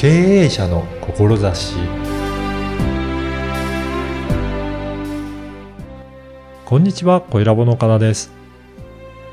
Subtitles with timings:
[0.00, 1.74] 経営者の志
[6.64, 8.32] こんにちは、小ラボの岡田です。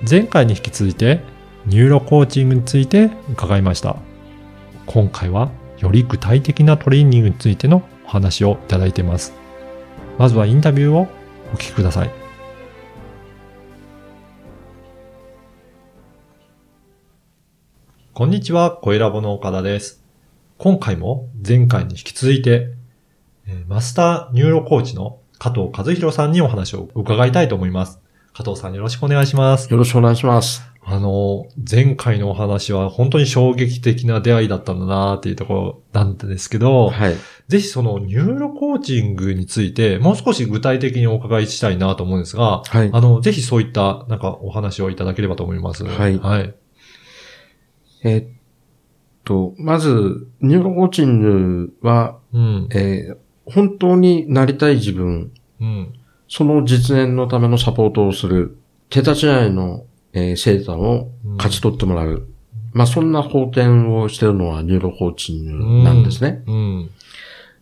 [0.09, 1.21] 前回に引き続いて、
[1.67, 3.95] ニューロコーチングについて伺いました。
[4.85, 9.31] 今回は、より具体的なトレーニングについてのお話をいただいています。
[10.17, 11.07] まずはインタビューを
[11.53, 12.11] お聞きください。
[18.13, 20.06] こんにちは、小ラボの岡田です。
[20.57, 22.73] 今回も前回に引き続いて、
[23.45, 27.99] えーマスターニューロコーチの加藤和宏さんにお話を伺いたいと思います。
[28.33, 29.69] 加藤さんよろしくお願いします。
[29.71, 30.63] よろしくお願いします。
[30.83, 37.15] あの、前回のお話は本当に衝撃的な出会いだったんだなっていうところなんですけど、はい。
[37.47, 42.89] ぜひそのニューロコーチングについてもう少し具体的にお伺いしたいなと思うんですが、はい。
[42.91, 45.85] あの、ぜひそういったなんかお話をいただければと思います。
[45.85, 46.55] はいはい。
[48.03, 48.36] えーっ
[49.27, 52.67] と、まず、ニューロコーチングは、うん。
[52.71, 53.17] えー
[53.49, 55.93] 本当になりたい自分、うん。
[56.27, 58.57] その実現のためのサポートをする、
[58.89, 62.27] 桁違いの、えー成果を勝ち取ってもらう。
[62.73, 66.43] まあ、そんな方程をしているのはニューロコーチングなんですね。
[66.45, 66.89] うん。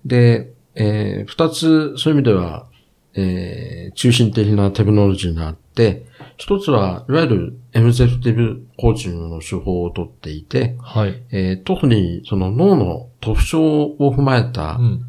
[0.05, 2.65] で、えー二つ、そういう意味では、
[3.13, 6.05] えー中心的なテクノロジーがあって、
[6.37, 11.21] 一つは、いわゆるエムゼクティブコーチングの手法をとっていて、はい。
[11.31, 15.05] えー特にその脳の特徴を踏まえた、うん。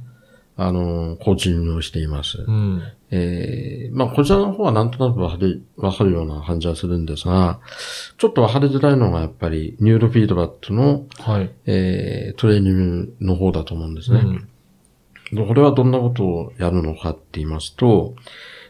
[0.59, 2.39] あの、コーチングをしています。
[2.47, 2.83] うん。
[3.11, 5.37] えーまあ、こちらの方はなんとなくわか
[5.99, 7.61] かるような感じはするんですが、
[8.19, 11.51] ちょっとわかりづらいのがやっぱりニューロフィードバックの、はい。
[11.67, 14.21] えートレーニングの方だと思うんですね。
[15.33, 15.47] うん。
[15.47, 18.15] これはどんなことをやるのかって言いますと、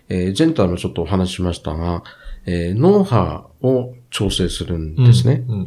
[0.09, 2.03] えー前回もちょっとお話ししましたが、
[2.47, 5.45] えー脳波を調整するんですね。
[5.49, 5.65] うん。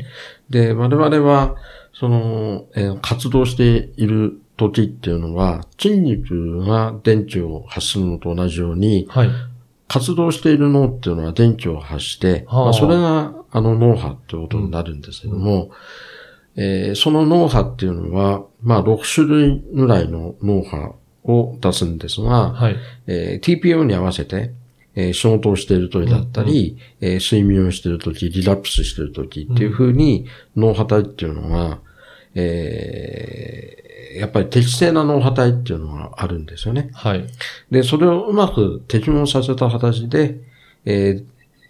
[0.49, 1.55] で、我々は、
[1.93, 9.29] その、えー活動している時っていうのは、筋肉が電気を発するのと同じように、はい。
[9.87, 15.71] 活動している脳っていうのは電気を発して、はあまあ、それがあの脳波ってことになるんですけども、
[16.55, 22.75] えーその脳波っていうのは、まあ6種類ぐらいの脳波を出すんですが、はい。
[23.07, 24.51] えー TPO に合わせて、
[24.95, 31.79] えー仕事をしている時だったり、えー睡眠をしている時、リラックスしている時っていう風に脳波体っていうのが、
[32.35, 36.89] えーやっぱり適正な脳波体っていうのがあるんですよね。
[36.93, 37.27] はい。
[37.69, 40.39] で、それをうまく適応させた形で、
[40.85, 41.25] えー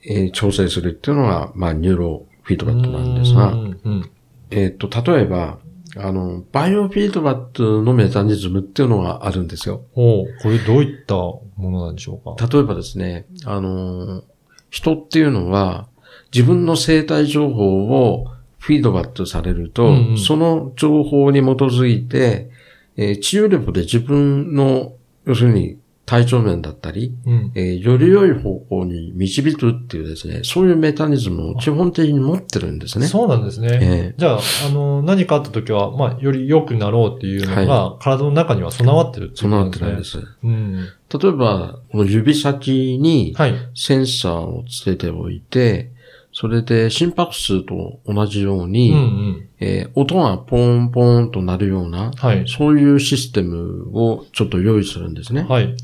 [0.05, 3.79] えー調整するっていうのが、まあ、ニューロフィードバックなんですがう、ん。
[3.83, 4.11] うん。
[4.51, 5.59] えっ、と、例えば、
[5.97, 9.85] あの、バイオフィードバックのメカニズムっていうのがあるんですよ。
[9.95, 12.47] おうこれどういったものなんでしょうか？
[12.47, 14.23] 例えばですね、あの、
[14.69, 15.87] 人っていうのは、
[16.33, 18.27] 自分の生体情報を
[18.59, 22.49] フィードバックされると、うんうんその情報に基づいて、
[22.95, 24.93] えー治療力で自分の、
[25.25, 27.51] 要するに体調面だったり、うん。
[27.53, 33.05] えーより良い方向に導くっていうですね、そういうメカニズムを基本的に持ってるんですね。
[33.05, 33.79] そうなんですね。
[33.79, 40.17] えじゃあ、あの、何かあった時は、まあ、より良くなろうっていうのが、は体の中には備わってるってい備わってうことでるんですす。
[40.17, 40.23] ね。
[40.43, 40.73] うん。
[40.75, 43.53] 例えば、この指先にはい。
[43.75, 45.91] センサーをつけておいて、
[46.39, 49.49] それで心拍数と同じように、うんうん。
[49.59, 52.45] えー音がポーンポーンとなるような、はい。
[52.47, 55.41] そういうシステムをちょっと用意するんですね。
[55.41, 55.75] はい。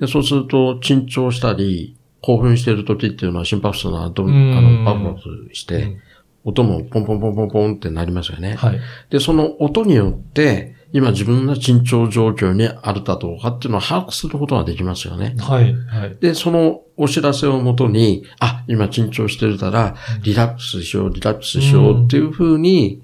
[0.00, 6.00] でそうすると、緊張したり、興奮している時っていうのは心拍数がどあのバクバクして、うん
[6.44, 8.54] 音もポンポンポンポンポンってなりますよね。
[8.54, 8.80] はい。
[9.10, 15.34] で、その音によって、今自分が緊張状況にあるかどうかっていうのを把握することができますよね。
[15.38, 15.74] はい。
[15.86, 16.16] はい。
[16.20, 23.02] で、そのお知らせをもとに、あ、今緊張してるから、リラックスしよう、リラックスしようっていうふうに、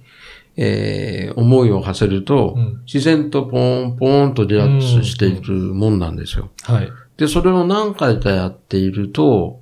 [0.56, 6.50] えー思いを馳せると、うん自然とポーンポーンとリラックスしていくもんなんですよ。
[6.62, 6.88] はい。
[7.16, 9.60] で、それを何回かやっていると、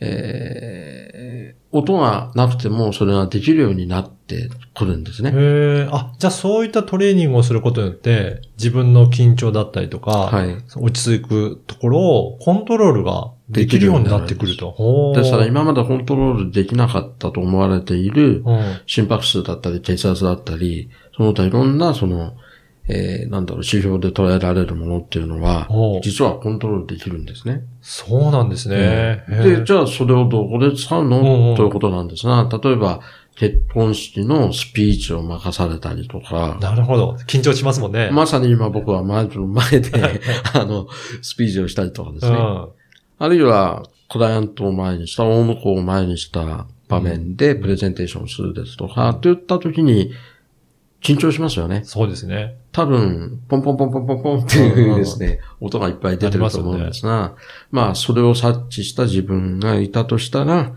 [0.00, 5.30] えー音がなくてもそれができるようになってくるんですね。
[5.30, 5.34] へ
[5.86, 10.56] え、あ、じゃあそういったトレーニングをすることによって、自分の緊張だったりとか、はい。
[10.76, 15.12] 落ち着くところをコントロールができるようになってくると。
[15.14, 22.34] ですから今までコントロールできなかったと思われているうん心拍数だったり血圧だったり、その他いろんなその、
[22.88, 25.68] えーなんだろう、指標で捉えられるものっていうのは、
[26.02, 27.62] 実はコントロールできるんですね。
[27.80, 28.76] そうなんですね。
[28.76, 33.00] へーで、じゃあそれをどこで使うの、うんうんということなんですが、例えば
[33.36, 37.16] 結婚式のスピーチを任されたりとか、なるほど。
[37.26, 38.10] 緊張しますもんね。
[38.12, 39.90] まさに今僕はマイクの前で、
[40.52, 40.88] あの、
[41.22, 42.36] スピーチをしたりとかですね。
[42.36, 42.68] うん。
[43.18, 50.10] あるいは、クライアントを前にした、大向こうを前にした場面でプレゼンテーションするですとか、といった時に、
[51.02, 51.82] 緊張しますよね。
[51.84, 52.56] そうですね。
[52.72, 57.34] 多分、ポンポンポンポンポンポンっていうですね、音がいっぱい出てると思うんですが、
[57.70, 60.72] まあ、それを察知した自分がいたとしたら、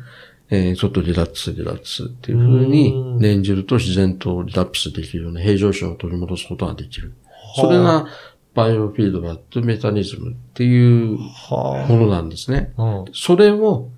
[0.49, 7.13] えー、ちょっとリラックス、リラックスっていう風に念じると自然とリラックスできるような平常心を取り戻すことができる。
[7.55, 8.07] それが、
[8.53, 12.73] バイオフィードバックメカニズムっていうものなんですね。
[13.11, 13.89] それを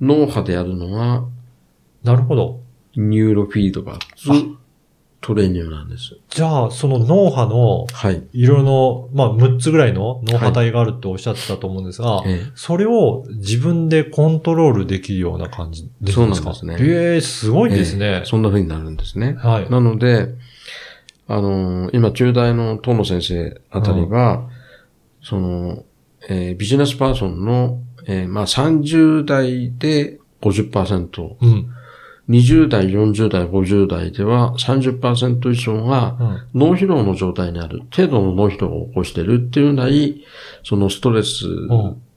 [0.00, 1.24] 脳波でやるのが、
[2.02, 2.60] なるほど。
[2.96, 4.58] ニューロフィードバック
[5.20, 6.16] トレーニングなんです。
[6.30, 8.22] じゃあ、その脳波の、はい。
[8.32, 16.22] 色の、まあ、6つぐらいの脳波帯があるっておっしゃってたと思うんですが、はい、それを自分でコントロールできるような感じですか？
[16.22, 16.76] そうなんですね。
[16.80, 19.34] ええー、すごいですね、えー、そんな風になるんですね。
[19.34, 19.70] はい。
[19.70, 20.28] なので、
[21.28, 24.48] あのー、今、中大の東野先生あたりは、うん、
[25.22, 25.84] その、
[26.30, 31.70] えー、ビジネスパーソンの、えー、まあ、30代で50%、うん。
[32.30, 36.16] 20代、40代、50代では30%以上が
[36.54, 40.24] 脳疲労の状態にある、程度の脳疲労を起こしているっていうなり、
[40.62, 41.44] そのストレス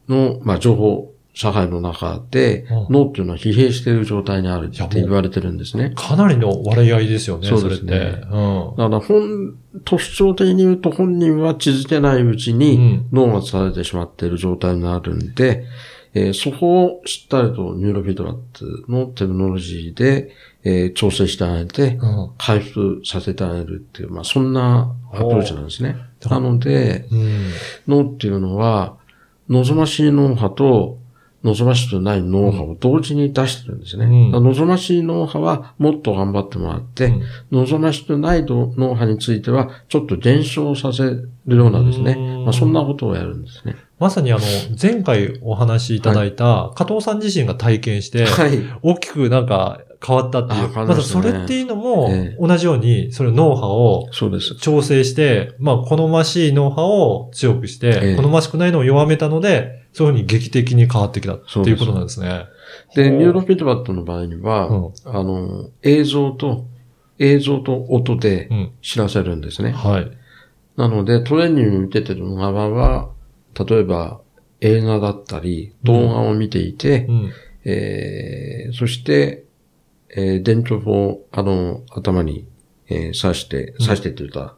[0.07, 5.91] の、まあ、情報、社会の中で、脳っていうのは疲弊している状態にあるって言われてるんですね。
[5.95, 8.21] かなりの割合ですよね、そうですね。
[8.31, 15.65] うん、だから本、特徴的に言うと本人は気づけないうちに脳が疲れてしまっている状態になるんで、
[16.13, 20.31] えー、そこをしっかりとニューロフィードバックのテクノロジーで、
[20.63, 21.99] えー、調整してあげて、
[22.37, 25.95] 回復させてあげるっていう、まあそんなアプローチなんですね。
[26.29, 27.51] なので、うん、
[27.87, 28.97] 脳っていうのは、
[29.49, 30.99] 望ましい脳波と
[31.43, 34.05] 望ましくない脳波を同時に出してるんですね。
[34.05, 42.15] うん、望ましい脳波はもっと頑張ってもらって、うん、望ましくない脳波についてはちょっと減少させるようなですね。
[42.45, 43.75] まあ、そんなことをやるんですね。
[44.03, 44.41] まさにあの、
[44.81, 50.67] 前回お話しいただいた、加藤さん自身が体験して、はい、大きくなんか変わったっていう。
[50.73, 62.43] ま、まそれっていうのも、同じように、それ脳波を調整して、まあ、好ましい脳波を強くして、好ましくないのを弱めたので、そういうふうに劇的に変わってきたっていうことなんですね。
[62.93, 66.65] で、ニューロフィードバックの場合には、うん、あの、映像と、
[67.19, 68.49] 映像と音で
[68.81, 69.69] 知らせるんですね。
[69.69, 70.11] うん、はい。
[70.75, 73.12] なので、トレーニングに受けてる側は、
[73.57, 74.21] 例えば
[74.61, 77.31] 映画だったり、動画を見ていて、うん、
[77.65, 79.43] えー、そして、
[80.15, 82.47] えー、電極を、あの、頭に、
[82.87, 84.55] えー、刺して、刺してって言ったら、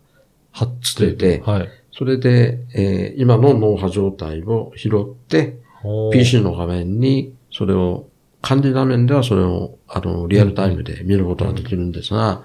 [0.51, 5.57] 貼っつけて、はい、それで、えー、今の脳波状態を拾って、
[6.11, 8.07] PC の画面に、それを、
[8.41, 12.43] 管理画面ではそれを、あの、リアルタイムで見ることができるんですが、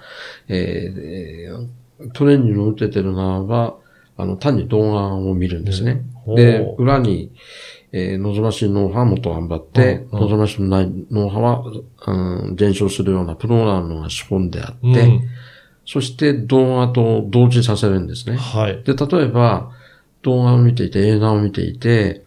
[0.48, 3.76] うん、えー、トレーニングを受けてる側は、
[4.16, 6.02] あの、単に動画を見るんですね。
[6.36, 7.32] で、裏に、
[7.92, 11.64] えー、望ましい脳波はもっと頑張って、望ましくない脳波は、
[12.06, 15.22] うん、減少するようなプログラムが仕込んであって、うん、
[15.84, 18.36] そして動画と同時させるんですね。
[18.36, 18.82] はい。
[18.84, 19.72] で、例えば、
[20.22, 22.24] 動画を見ていて、映画を見ていて、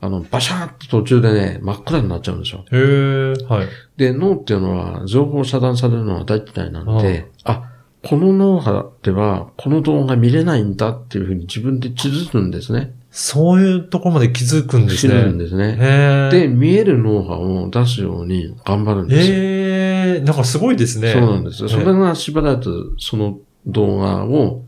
[0.00, 2.64] あの、バシャーって途中でね、真っ暗になっちゃうんですよ。
[2.72, 3.46] へー。
[3.46, 3.68] はい。
[3.96, 7.70] で、脳っていうのは、情報遮断されるのは大嫌いなんで、あ、
[8.02, 12.92] この脳波では、この動画見れないんだっていうふうに自分で気づくんですね。
[13.14, 15.12] そういうところまで気づくんですね。
[15.12, 16.30] 気づくんですね。
[16.32, 19.36] で、見える脳波を出すように頑張るんですよ。
[19.36, 21.12] へなんかすごいですね。
[21.12, 21.68] そうなんですよ。
[21.68, 24.64] それがしばらくその動画を、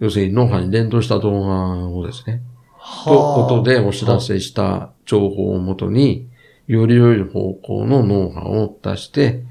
[0.00, 2.42] 要するに脳波に連動した動画をですね、
[3.04, 6.26] と音でお知らせした情報をもとに、
[6.66, 9.44] より良い方向の脳波を出して、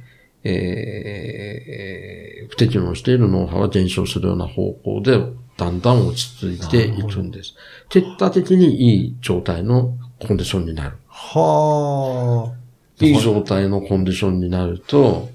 [0.43, 5.17] えー、不適応している脳波は減少するような方向で、
[5.58, 7.56] だんだん落ち着いていくんです。
[7.90, 10.98] 結果的にいい状態のコンディションになる。
[11.08, 13.04] はあ。
[13.04, 15.30] いい状態のコンディションになると、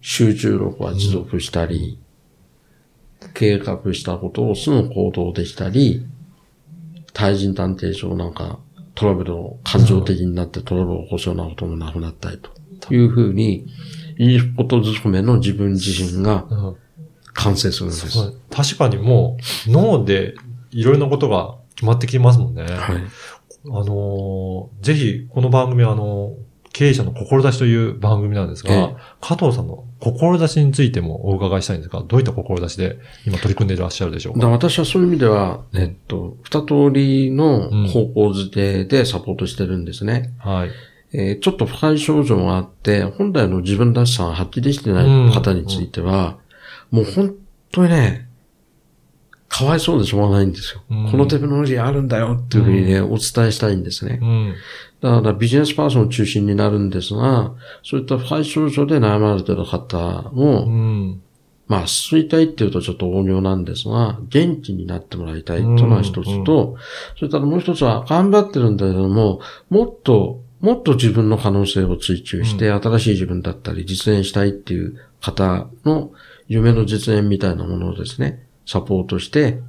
[0.00, 1.98] 集中力は持続したり、
[3.22, 6.06] うん、計画したことをすぐ行動できたり、
[7.12, 8.58] 対人探偵上なんか
[8.94, 12.50] トラブルを感情的になってトラブルを起こすようなこともなくなったりと。
[12.92, 13.66] いうふうに、
[14.18, 16.46] いいことずつめの自分自身が
[17.34, 18.18] 完成するんです。
[18.18, 19.36] うん、確かにも
[19.68, 20.34] う脳で
[20.70, 22.62] いろいろなことが決まってきますもんね。
[22.62, 22.72] はい。
[23.66, 26.34] あのー、ぜひこの番組はあのー、
[26.72, 34.48] 経営者の志という番組なんですが、ええ、加藤さんの志についてもお伺いしたいんですが、どういった志で今取り組んでいらっしゃるでしょうか？
[34.48, 40.32] 私はそういう意味では、えっと、二通りの方向づけでサポートしてるんですね。
[40.44, 40.70] うん、はい。
[41.12, 46.38] えー、ちょっと深い症状があって、本来の自分らしさが発揮できてない方については、
[46.90, 47.34] もう本
[47.70, 48.28] 当にね、
[49.48, 50.82] かわいそうでしょうがないんですよ。
[50.90, 54.20] うん、このテクノロジーあるんだよっていうふうにね、お伝えしたいんですね。
[55.00, 57.52] だからビジネスパーソンを中心になるんですが、
[57.84, 61.22] そういった不快症状で悩まれている方も、うん。
[61.66, 66.76] まあ、衰退っていうとちょっと大行なんですが、元気になってもらいたいというのが一つと、
[67.16, 76.10] それからもう一つは頑張ってるんだけども、もっと、もっと自分の可能性を追求して、新しい自分だったり実現したいっていう方の
[76.46, 79.60] 夢の実現みたいなものをですね、サポートして、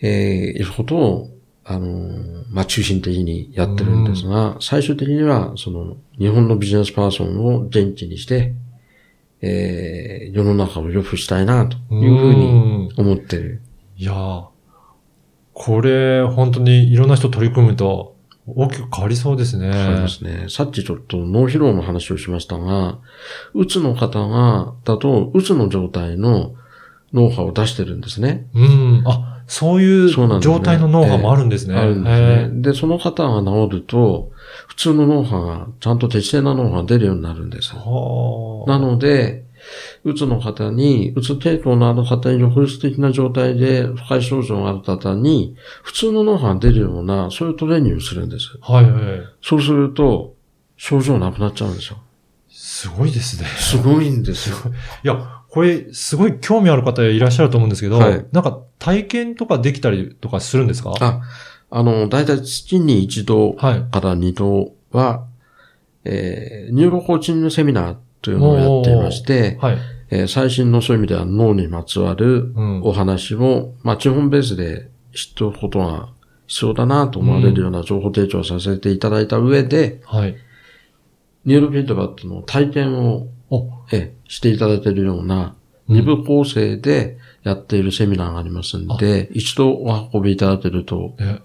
[0.00, 0.08] えー、
[0.56, 1.30] いることを、
[1.64, 8.54] あのーまあ、中心的にやってるんですが、最終的には、その、日本のビジネスパーソンを元気にして、
[9.42, 13.62] えー、世の中を良くしたいな、というふうに思ってる。
[13.96, 14.50] いやー
[15.52, 18.16] これ、本当にいろんな人取り組むと、
[18.46, 19.72] 大きく変わりそうですね。
[19.72, 20.46] そうですね。
[20.48, 22.98] さっきちょっと脳疲労の話をしましたが、
[23.54, 26.54] うつの方が、だと、うつの状態の
[27.12, 28.46] 脳波を出してるんですね。
[28.54, 29.02] うん。
[29.06, 31.74] あ、そういう状態の脳波もあるんですね。
[31.74, 32.62] あるんですね。
[32.62, 34.30] で、その方が治ると、
[34.68, 37.74] 普通の脳波が、ちゃんと適正な脳波が出るようになるんです。
[37.74, 38.70] はあ。
[38.70, 39.44] なので、
[40.04, 48.58] うつの方に、うつ抵抗のある方に、抑うつ的な状態で不快症状がある方に、普通の脳波が出るような、そういうトレーニングをするんです。
[48.60, 49.02] はいはい。
[49.42, 50.34] そうすると、
[50.76, 51.98] 症状なくなっちゃうんですよ。
[52.48, 53.46] すごいですね。
[53.48, 54.56] すごいんですよ。
[55.04, 60.94] いや、これ、すごい興味ある方いらっしゃると思うんですけど、はいなんか体験とかできたりとかするんですか？
[61.00, 61.20] あ、
[61.70, 63.82] あの、だいたい月に一度はい。
[63.90, 65.26] から二度は、
[66.04, 69.78] えー、ニューロコーチングセミナーというのをやっていまして、はい。
[70.10, 72.82] えー最新のそういう意味では脳にまつわるうん。
[72.82, 76.08] お話を、まあ、基本ベースで知っておくことが
[76.46, 80.36] 必要だなと思われるような情報提供をさせていただいた上で、はい。
[81.44, 85.56] ニューロフィードバックの体験を、お、えーしていただいているような
[85.88, 91.40] 二部構成でやっているセミナーがありますんで、一度お運びいただけるとね、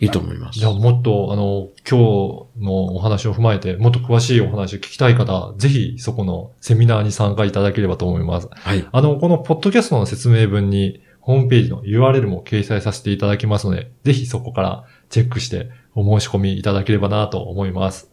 [0.00, 0.68] いいと思いますじゃ。
[0.68, 8.48] あもっと、あの、今日のお話を踏まえて、もっと詳しいお話を聞きたい方、ぜひそこのセミナーに参加いただければと思います。
[8.52, 8.86] はい。
[8.90, 18.10] あの、このポッドキャストの説明文に、ホームページの URL も掲載させていただきますので、ぜひそこからチェックしてお申し込みいただければなと思います。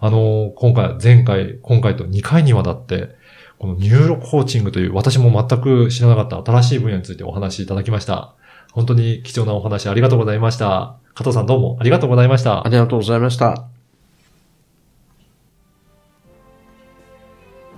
[0.00, 3.14] あの、今回、前回、今回と2回にわたって、
[3.58, 8.34] このニューロコーチングという私も全く知らなかった新しい分野についてお話しいただきました。
[8.72, 10.96] 本当に貴重なお話ありがとうございました。
[11.14, 12.68] 加藤さんどうもありがとうございましたあ。
[12.68, 13.64] りがとうございました。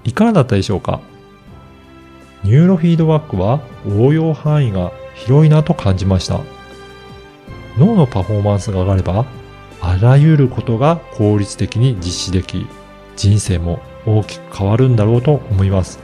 [0.04, 1.00] いかがだったでしょうか？
[2.42, 6.40] ニューロフィードバックは応用範囲が広いなと感じました。
[7.76, 9.26] 脳のパフォーマンスが上がれば、
[9.80, 12.66] あらゆることが効率的に実施でき、
[13.16, 15.98] 人生も大きく変わるんだろうと思います。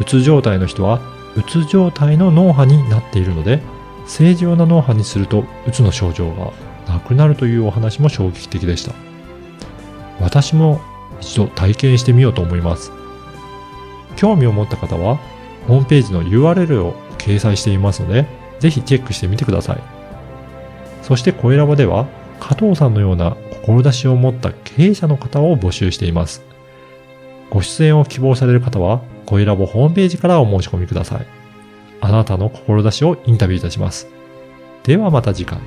[0.00, 1.00] うつ状態の人は、
[1.36, 3.60] うつ状態の脳波になっているので、
[4.06, 6.52] 正常な脳波にすると、うつの症状が
[6.86, 8.92] なくなるというお話も衝撃的でした。
[10.20, 10.80] 私も
[11.20, 12.92] 一度体験してみようと思います。
[14.16, 15.18] 興味を持った方は、
[15.68, 18.26] ホームページの URL を掲載していますので、
[18.58, 19.78] ぜひチェックしてみてください。
[21.02, 22.06] そして、声ラボでは、
[22.40, 26.51] 加藤さんのような志を持った経営者の方を募集しています。
[27.52, 31.26] ご出演を希望される方は、声ラボホームページからお申し込みください。
[32.00, 34.08] あなたの志をインタビューいたします。
[34.84, 35.58] ではまた次回。